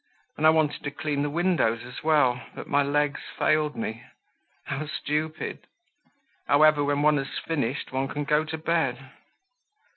[0.35, 4.01] And I wanted to clean the windows as well, but my legs failed me.
[4.63, 5.67] How stupid!
[6.47, 9.11] However, when one has finished one can go to bed."